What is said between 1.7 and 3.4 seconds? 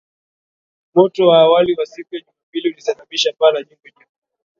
wa siku ya Jumapili ulisababisha